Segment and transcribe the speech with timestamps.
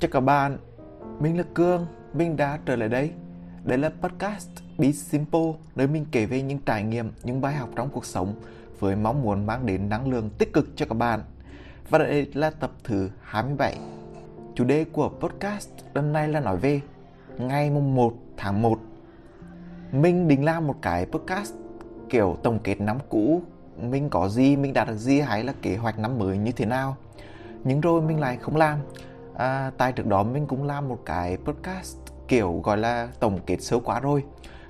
[0.00, 0.58] Chào các bạn,
[1.20, 3.10] mình là Cương, mình đã trở lại đây.
[3.64, 4.48] Đây là podcast
[4.78, 8.34] Be Simple, nơi mình kể về những trải nghiệm, những bài học trong cuộc sống
[8.78, 11.20] với mong muốn mang đến năng lượng tích cực cho các bạn.
[11.90, 13.78] Và đây là tập thứ 27.
[14.54, 16.80] Chủ đề của podcast lần này là nói về
[17.38, 18.78] ngày mùng 1 tháng 1.
[19.92, 21.54] Mình định làm một cái podcast
[22.10, 23.42] kiểu tổng kết năm cũ,
[23.82, 26.66] mình có gì, mình đạt được gì hay là kế hoạch năm mới như thế
[26.66, 26.96] nào.
[27.64, 28.78] Nhưng rồi mình lại không làm
[29.36, 31.96] à, tại trước đó mình cũng làm một cái podcast
[32.28, 34.24] kiểu gọi là tổng kết sơ quá rồi.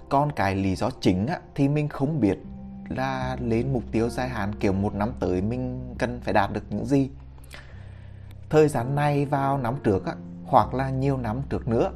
[0.09, 2.39] Còn cái lý do chính á, thì mình không biết
[2.89, 6.65] là lên mục tiêu dài hạn kiểu một năm tới mình cần phải đạt được
[6.71, 7.11] những gì.
[8.51, 10.15] Thời gian này vào năm trước á,
[10.47, 11.93] hoặc là nhiều năm trước nữa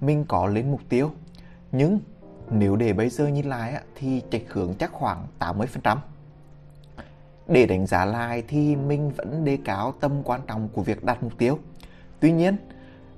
[0.00, 1.10] mình có lên mục tiêu.
[1.72, 2.00] Nhưng
[2.50, 5.96] nếu để bây giờ nhìn lại á, thì chạy hướng chắc khoảng 80%
[7.48, 11.22] để đánh giá lại thì mình vẫn đề cao tầm quan trọng của việc đặt
[11.22, 11.58] mục tiêu.
[12.20, 12.56] Tuy nhiên,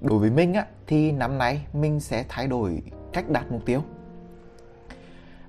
[0.00, 2.82] đối với mình á, thì năm nay mình sẽ thay đổi
[3.12, 3.82] cách đặt mục tiêu.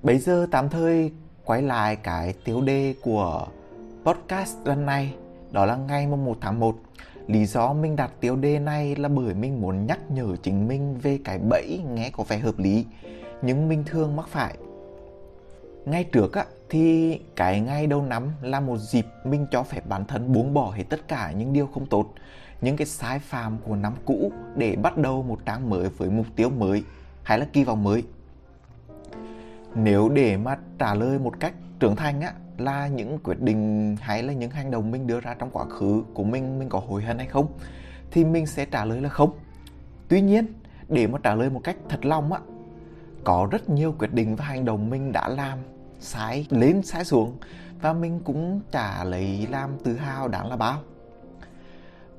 [0.03, 1.11] Bây giờ tạm thời
[1.45, 3.47] quay lại cái tiêu đề của
[4.05, 5.13] podcast lần này
[5.51, 6.75] đó là ngày 1 tháng 1.
[7.27, 10.97] Lý do mình đặt tiêu đề này là bởi mình muốn nhắc nhở chính mình
[11.01, 12.85] về cái bẫy nghe có vẻ hợp lý
[13.41, 14.55] nhưng mình thường mắc phải.
[15.85, 20.05] Ngay trước á, thì cái ngày đầu năm là một dịp mình cho phép bản
[20.05, 22.13] thân buông bỏ hết tất cả những điều không tốt
[22.61, 26.25] những cái sai phạm của năm cũ để bắt đầu một trang mới với mục
[26.35, 26.83] tiêu mới
[27.23, 28.03] hay là kỳ vọng mới.
[29.75, 34.23] Nếu để mà trả lời một cách trưởng thành á, là những quyết định hay
[34.23, 37.03] là những hành động mình đưa ra trong quá khứ của mình mình có hối
[37.03, 37.47] hận hay không,
[38.11, 39.31] thì mình sẽ trả lời là không.
[40.07, 40.45] Tuy nhiên,
[40.89, 42.39] để mà trả lời một cách thật lòng á,
[43.23, 45.57] có rất nhiều quyết định và hành động mình đã làm
[45.99, 47.37] sai, lên sai xuống
[47.81, 50.81] và mình cũng chả lấy làm tự hào đáng là bao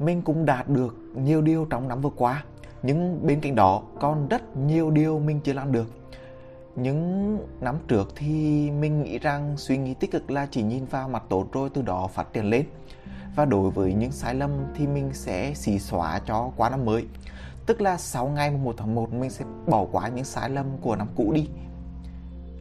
[0.00, 2.44] mình cũng đạt được nhiều điều trong năm vừa qua.
[2.82, 5.86] Nhưng bên cạnh đó, còn rất nhiều điều mình chưa làm được.
[6.76, 11.08] Những năm trước thì mình nghĩ rằng suy nghĩ tích cực là chỉ nhìn vào
[11.08, 12.66] mặt tốt rồi từ đó phát triển lên.
[13.36, 17.06] Và đối với những sai lầm thì mình sẽ xì xóa cho qua năm mới.
[17.66, 20.96] Tức là sau ngày 1 tháng 1 mình sẽ bỏ qua những sai lầm của
[20.96, 21.48] năm cũ đi.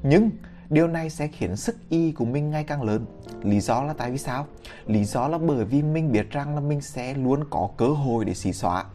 [0.04, 0.30] Nhưng
[0.70, 3.06] Điều này sẽ khiến sức y của mình ngày càng lớn.
[3.44, 4.46] Lý do là tại vì sao?
[4.86, 8.26] Lý do là bởi vì mình biết rằng là mình sẽ luôn có cơ hội
[8.26, 8.86] để xì xóa.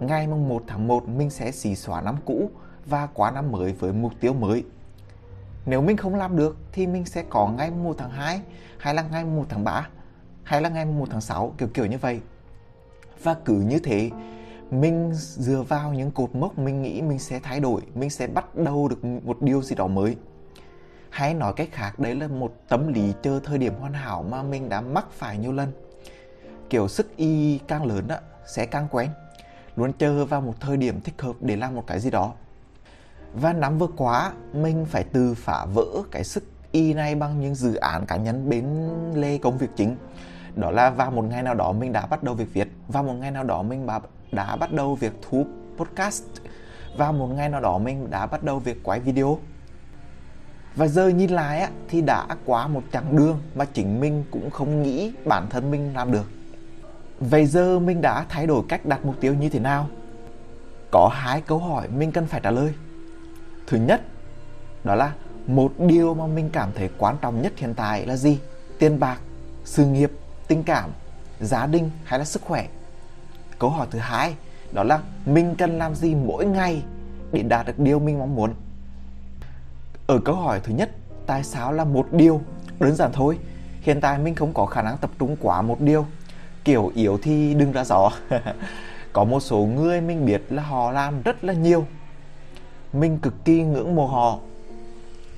[0.00, 2.50] Ngày mùng 1 tháng 1 mình sẽ xì xóa năm cũ
[2.86, 4.64] và qua năm mới với mục tiêu mới.
[5.66, 8.40] Nếu mình không làm được thì mình sẽ có ngày 1 tháng 2
[8.78, 9.88] hay là ngày 1 tháng 3
[10.42, 12.20] hay là ngày 1 tháng 6 kiểu kiểu như vậy.
[13.22, 14.10] Và cứ như thế
[14.70, 18.56] mình dựa vào những cột mốc mình nghĩ mình sẽ thay đổi, mình sẽ bắt
[18.56, 20.16] đầu được một điều gì đó mới
[21.10, 24.42] hay nói cách khác đấy là một tâm lý chờ thời điểm hoàn hảo mà
[24.42, 25.72] mình đã mắc phải nhiều lần.
[26.70, 29.10] Kiểu sức y càng lớn á, sẽ càng quen.
[29.76, 32.32] Luôn chờ vào một thời điểm thích hợp để làm một cái gì đó.
[33.34, 37.54] Và năm vừa quá mình phải từ phá vỡ cái sức y này bằng những
[37.54, 39.96] dự án cá nhân bên lề công việc chính.
[40.56, 43.12] Đó là vào một ngày nào đó mình đã bắt đầu việc viết vào một
[43.12, 43.86] ngày nào đó mình
[44.32, 45.46] đã bắt đầu việc thu
[45.76, 46.24] podcast,
[46.96, 49.38] vào một ngày nào đó mình đã bắt đầu việc quay video
[50.78, 54.50] và giờ nhìn lại á, thì đã quá một chặng đường mà chính mình cũng
[54.50, 56.30] không nghĩ bản thân mình làm được.
[57.20, 59.88] Vậy giờ mình đã thay đổi cách đặt mục tiêu như thế nào?
[60.90, 62.72] Có hai câu hỏi mình cần phải trả lời.
[63.66, 64.00] Thứ nhất
[64.84, 65.12] đó là
[65.46, 68.38] một điều mà mình cảm thấy quan trọng nhất hiện tại là gì?
[68.78, 69.20] Tiền bạc
[69.64, 70.10] sự nghiệp
[70.48, 70.90] tình cảm
[71.40, 72.66] gia đình hay là sức khỏe?
[73.58, 74.34] Câu hỏi thứ hai
[74.72, 76.82] đó là mình cần làm gì mỗi ngày
[77.32, 78.54] để đạt được điều mình mong muốn?
[80.08, 80.90] Ở câu hỏi thứ nhất,
[81.26, 82.40] tại sao là một điều?
[82.80, 83.38] Đơn giản thôi,
[83.80, 86.06] hiện tại mình không có khả năng tập trung quá một điều.
[86.64, 88.10] Kiểu yếu thì đừng ra gió.
[89.12, 91.86] có một số người mình biết là họ làm rất là nhiều.
[92.92, 94.38] Mình cực kỳ ngưỡng mộ họ.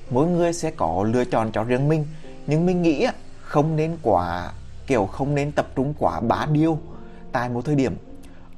[0.09, 2.05] Mỗi người sẽ có lựa chọn cho riêng mình,
[2.47, 3.07] nhưng mình nghĩ
[3.41, 4.51] không nên quá
[4.87, 6.79] kiểu không nên tập trung quá bá điều
[7.31, 7.97] tại một thời điểm.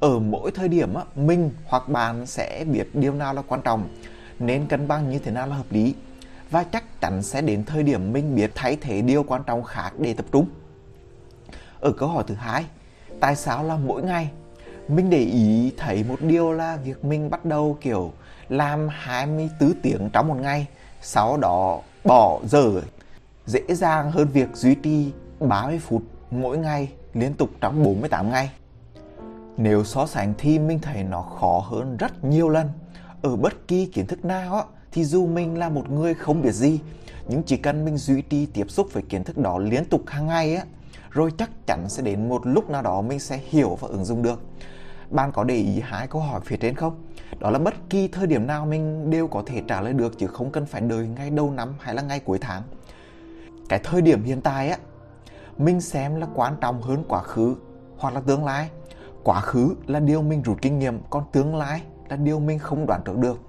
[0.00, 3.88] Ở mỗi thời điểm mình hoặc bạn sẽ biết điều nào là quan trọng
[4.38, 5.94] nên cân bằng như thế nào là hợp lý
[6.50, 9.92] và chắc chắn sẽ đến thời điểm mình biết thay thế điều quan trọng khác
[9.98, 10.46] để tập trung.
[11.80, 12.64] Ở câu hỏi thứ hai,
[13.20, 14.30] tại sao là mỗi ngày?
[14.88, 18.12] Mình để ý thấy một điều là việc mình bắt đầu kiểu
[18.48, 20.66] làm 24 tiếng trong một ngày,
[21.00, 22.80] sau đó bỏ giờ
[23.46, 28.50] dễ dàng hơn việc duy trì 30 phút mỗi ngày liên tục trong 48 ngày.
[29.56, 32.68] Nếu so sánh thì mình thấy nó khó hơn rất nhiều lần
[33.24, 34.62] ở bất kỳ kiến thức nào á,
[34.92, 36.80] thì dù mình là một người không biết gì
[37.28, 40.26] nhưng chỉ cần mình duy trì tiếp xúc với kiến thức đó liên tục hàng
[40.26, 40.64] ngày á
[41.10, 44.22] rồi chắc chắn sẽ đến một lúc nào đó mình sẽ hiểu và ứng dụng
[44.22, 44.40] được.
[45.10, 47.04] Bạn có để ý hai câu hỏi phía trên không?
[47.38, 50.26] Đó là bất kỳ thời điểm nào mình đều có thể trả lời được chứ
[50.26, 52.62] không cần phải đợi ngay đầu năm hay là ngay cuối tháng.
[53.68, 54.78] Cái thời điểm hiện tại á
[55.58, 57.56] mình xem là quan trọng hơn quá khứ
[57.96, 58.68] hoặc là tương lai.
[59.22, 61.82] Quá khứ là điều mình rút kinh nghiệm còn tương lai
[62.16, 63.40] là điều mình không đoán trước được.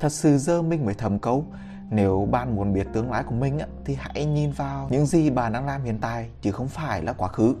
[0.00, 1.44] Thật sự giờ mình mới thầm cấu,
[1.90, 5.52] nếu bạn muốn biết tương lai của mình thì hãy nhìn vào những gì bạn
[5.52, 7.54] đang làm hiện tại chứ không phải là quá khứ.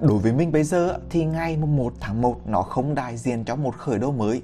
[0.00, 3.56] Đối với mình bây giờ thì ngày 1 tháng 1 nó không đại diện cho
[3.56, 4.42] một khởi đầu mới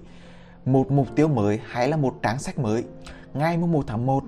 [0.65, 2.85] một mục tiêu mới hay là một trang sách mới.
[3.35, 4.23] Ngày 1 tháng 1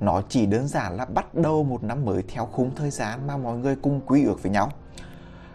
[0.00, 3.36] nó chỉ đơn giản là bắt đầu một năm mới theo khung thời gian mà
[3.36, 4.70] mọi người cùng quy ước với nhau.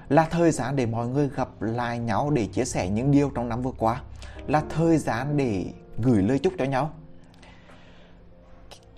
[0.09, 3.49] Là thời gian để mọi người gặp lại nhau để chia sẻ những điều trong
[3.49, 4.01] năm vừa qua
[4.47, 5.65] là thời gian để
[5.97, 6.91] gửi lời chúc cho nhau.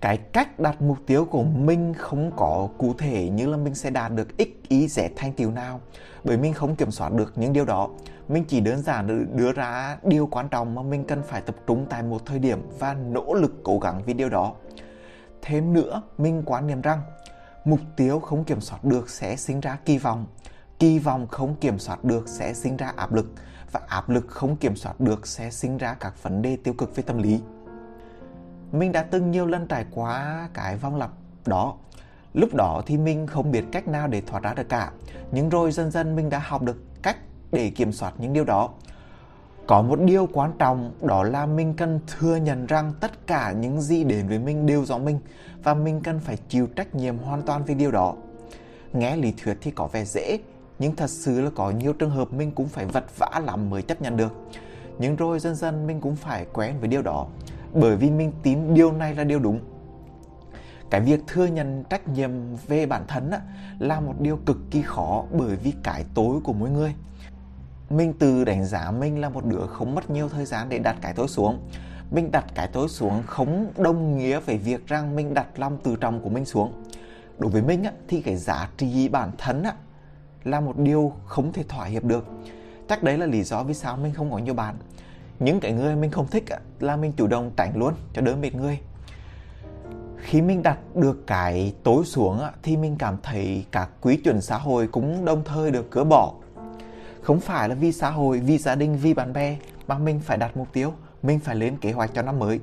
[0.01, 3.89] Cái cách đặt mục tiêu của mình không có cụ thể như là mình sẽ
[3.89, 5.81] đạt được x, y, z thành tiêu nào,
[6.23, 7.89] bởi mình không kiểm soát được những điều đó.
[8.27, 11.85] Mình chỉ đơn giản đưa ra điều quan trọng mà mình cần phải tập trung
[11.89, 14.53] tại một thời điểm và nỗ lực cố gắng vì điều đó.
[15.41, 17.01] Thêm nữa, mình quan niệm rằng
[17.65, 20.25] mục tiêu không kiểm soát được sẽ sinh ra kỳ vọng.
[20.79, 23.31] Kỳ vọng không kiểm soát được sẽ sinh ra áp lực
[23.71, 26.95] và áp lực không kiểm soát được sẽ sinh ra các vấn đề tiêu cực
[26.95, 27.41] về tâm lý.
[28.71, 31.11] Mình đã từng nhiều lần trải qua cái vòng lặp
[31.45, 31.75] đó.
[32.33, 34.91] Lúc đó thì mình không biết cách nào để thoát ra được cả,
[35.31, 37.17] nhưng rồi dần dần mình đã học được cách
[37.51, 38.69] để kiểm soát những điều đó.
[39.67, 43.81] Có một điều quan trọng, đó là mình cần thừa nhận rằng tất cả những
[43.81, 45.19] gì đến với mình đều do mình,
[45.63, 48.13] và mình cần phải chịu trách nhiệm hoàn toàn về điều đó.
[48.93, 50.39] Nghe lý thuyết thì có vẻ dễ
[50.79, 53.81] nhưng thật sự là có nhiều trường hợp mình cũng phải vật vã lắm mới
[53.81, 54.33] chấp nhận được.
[54.99, 57.27] Nhưng rồi dần dần mình cũng phải quen với điều đó.
[57.73, 59.59] Bởi vì mình tin điều này là điều đúng.
[60.89, 62.31] Cái việc thừa nhận trách nhiệm
[62.67, 63.39] về bản thân á,
[63.79, 66.93] là một điều cực kỳ khó bởi vì cái tối của mỗi người.
[67.89, 70.95] Mình từ đánh giá mình là một đứa không mất nhiều thời gian để đặt
[71.01, 71.59] cái tối xuống.
[72.11, 75.95] Mình đặt cái tối xuống không đồng nghĩa với việc rằng mình đặt lòng từ
[75.95, 76.83] trọng của mình xuống.
[77.39, 79.73] Đối với mình á, thì cái giá trị bản thân á,
[80.43, 82.25] là một điều không thể thỏa hiệp được.
[82.89, 84.75] Chắc đấy là lý do vì sao mình không có nhiều bạn.
[85.39, 86.43] Những cái người mình không thích
[86.79, 88.79] là mình chủ động tránh luôn cho đỡ mệt người.
[90.17, 94.57] Khi mình đặt được cái tối xuống thì mình cảm thấy các quý chuẩn xã
[94.57, 96.33] hội cũng đồng thời được cỡ bỏ.
[97.21, 99.57] Không phải là vì xã hội, vì gia đình, vì bạn bè,
[99.87, 100.93] mà mình phải đặt mục tiêu,
[101.23, 102.59] mình phải lên kế hoạch cho năm mới.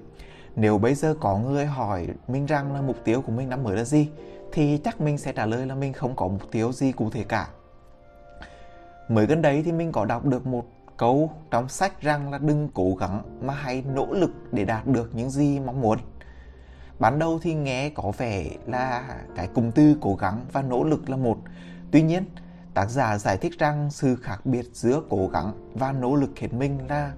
[0.56, 3.77] Nếu bây giờ có người hỏi mình rằng là mục tiêu của mình năm mới
[3.77, 4.09] là gì,
[4.53, 7.25] thì chắc mình sẽ trả lời là mình không có mục tiêu gì cụ thể
[7.29, 7.49] cả
[9.09, 10.67] mới gần đấy thì mình có đọc được một
[10.97, 15.11] câu trong sách rằng là đừng cố gắng mà hãy nỗ lực để đạt được
[15.15, 15.99] những gì mong muốn.
[16.99, 21.11] Ban đầu thì nghe có vẻ là cái cụm từ cố gắng và nỗ lực
[21.11, 21.39] là một.
[21.91, 22.25] Tuy nhiên,
[22.75, 26.53] tác giả giải thích rằng sự khác biệt giữa cố gắng và nỗ lực hết
[26.53, 27.12] mình là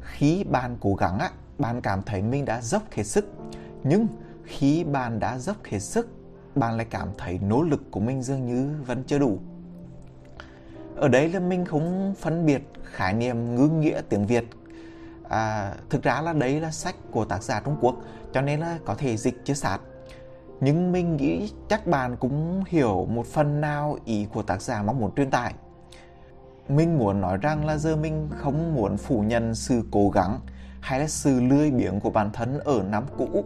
[0.00, 3.26] khi bạn cố gắng á, bạn cảm thấy mình đã dốc hết sức.
[3.84, 4.06] Nhưng
[4.44, 6.08] khi bạn đã dốc hết sức,
[6.54, 9.38] bạn lại cảm thấy nỗ lực của mình dường như vẫn chưa đủ
[11.00, 14.44] ở đây là mình không phân biệt khái niệm ngữ nghĩa tiếng Việt.
[15.28, 17.96] À, thực ra là đấy là sách của tác giả Trung Quốc
[18.32, 19.78] cho nên là có thể dịch chưa sát.
[20.60, 24.98] Nhưng mình nghĩ chắc bạn cũng hiểu một phần nào ý của tác giả mong
[24.98, 25.54] muốn truyền tải.
[26.68, 30.40] Mình muốn nói rằng là giờ mình không muốn phủ nhận sự cố gắng
[30.80, 33.44] hay là sự lười biếng của bản thân ở năm cũ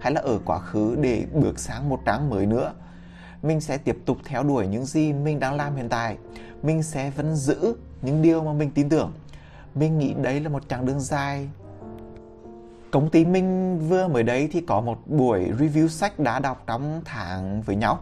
[0.00, 2.72] hay là ở quá khứ để bước sang một trang mới nữa
[3.46, 6.16] mình sẽ tiếp tục theo đuổi những gì mình đang làm hiện tại.
[6.62, 9.12] Mình sẽ vẫn giữ những điều mà mình tin tưởng.
[9.74, 11.48] Mình nghĩ đấy là một chặng đường dài.
[12.90, 17.02] Công ty mình vừa mới đấy thì có một buổi review sách đã đọc trong
[17.04, 17.98] tháng với nhau.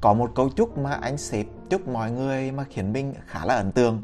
[0.00, 3.54] Có một câu chúc mà anh sếp chúc mọi người mà khiến mình khá là
[3.54, 4.02] ấn tượng.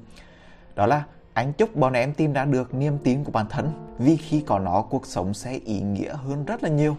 [0.74, 4.16] Đó là anh chúc bọn em tìm ra được niềm tin của bản thân, vì
[4.16, 6.96] khi có nó, cuộc sống sẽ ý nghĩa hơn rất là nhiều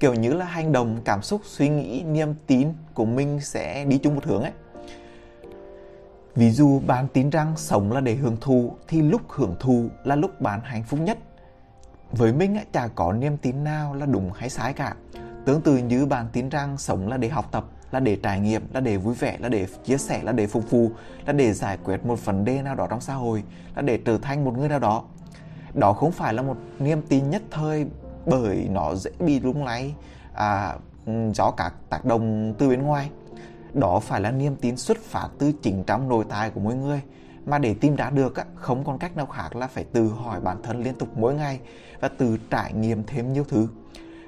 [0.00, 3.98] kiểu như là hành động cảm xúc suy nghĩ niềm tin của mình sẽ đi
[3.98, 4.52] chung một hướng ấy.
[6.34, 10.16] Ví dụ bạn tin rằng sống là để hưởng thụ thì lúc hưởng thụ là
[10.16, 11.18] lúc bạn hạnh phúc nhất.
[12.12, 14.94] Với mình ấy, chả có niềm tin nào là đúng hay sai cả.
[15.44, 18.62] Tương tự như bạn tin rằng sống là để học tập là để trải nghiệm
[18.72, 20.90] là để vui vẻ là để chia sẻ là để phục vụ
[21.26, 23.42] là để giải quyết một vấn đề nào đó trong xã hội
[23.76, 25.04] là để trở thành một người nào đó.
[25.74, 27.86] Đó không phải là một niềm tin nhất thời
[28.26, 29.94] bởi nó dễ bị lung lay
[30.34, 30.76] à,
[31.34, 33.10] do các tác động từ bên ngoài.
[33.72, 37.02] Đó phải là niềm tin xuất phát từ chính trong nội tại của mỗi người
[37.46, 40.62] mà để tìm ra được không còn cách nào khác là phải tự hỏi bản
[40.62, 41.60] thân liên tục mỗi ngày
[42.00, 43.68] và tự trải nghiệm thêm nhiều thứ.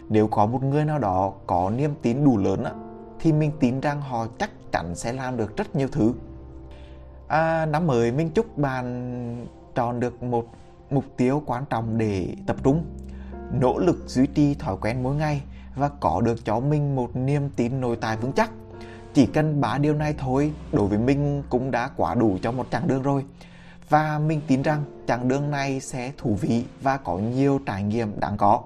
[0.08, 2.64] Nếu có một người nào đó có niềm tin đủ lớn
[3.20, 6.12] thì mình tin rằng họ chắc chắn sẽ làm được rất nhiều thứ.
[7.28, 10.46] À, năm mới mình chúc bạn chọn được một
[10.90, 12.84] mục tiêu quan trọng để tập trung
[13.52, 15.42] nỗ lực duy trì thói quen mỗi ngày
[15.74, 18.50] và có được cho mình một niềm tin nội tại vững chắc.
[19.14, 22.66] Chỉ cần ba điều này thôi đối với mình cũng đã quá đủ cho một
[22.70, 23.24] chặng đường rồi.
[23.88, 28.20] Và mình tin rằng chặng đường này sẽ thú vị và có nhiều trải nghiệm
[28.20, 28.62] đáng có.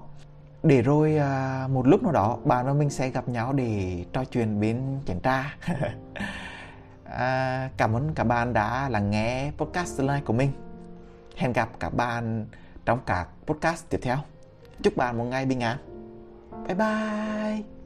[0.63, 4.23] Để rồi à, một lúc nào đó bạn và mình sẽ gặp nhau để trò
[4.23, 5.55] chuyện bên chén trà.
[7.17, 10.51] À, cảm ơn các bạn đã lắng nghe podcast này của mình.
[11.35, 12.45] Hẹn gặp các bạn
[12.85, 14.17] trong các podcast tiếp theo
[14.81, 15.77] chúc bạn một ngày bình an.
[16.67, 17.80] Bye bye.